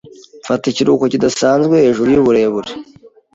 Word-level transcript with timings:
Mfata 0.41 0.65
ikiruhuko 0.67 1.05
kidasanzwe 1.13 1.73
hejuru 1.85 2.07
yuburebure 2.15 2.71